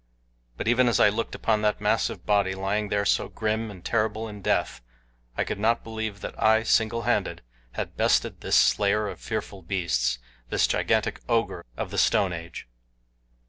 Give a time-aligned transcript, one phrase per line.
[0.57, 4.27] But even as I looked upon that massive body lying there so grim and terrible
[4.27, 4.81] in death,
[5.37, 7.43] I could not believe that I, single handed,
[7.73, 10.17] had bested this slayer of fearful beasts
[10.49, 12.67] this gigantic ogre of the Stone Age.